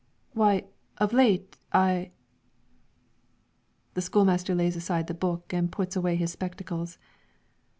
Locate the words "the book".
5.05-5.53